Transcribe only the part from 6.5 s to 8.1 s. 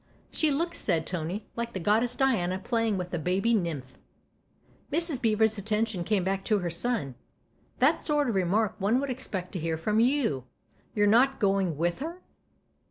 her son." That's the